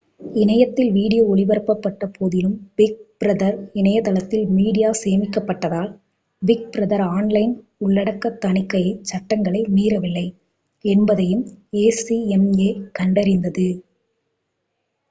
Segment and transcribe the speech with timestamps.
[0.35, 5.91] இணையத்தில் வீடியோ ஒளிபரப்பப்பட்டபோதிலும் big brother இணையதளத்தில் மீடியா சேமிக்கப்படாததால்
[6.41, 7.53] பிக் பிரதர் ஆன்லைன்
[7.79, 10.27] உள்ளடக்க தணிக்கைச் சட்டங்களை மீறவில்லை
[10.85, 11.45] என்பதையும்
[11.83, 12.69] acma
[12.99, 13.69] கண்டறிந்தது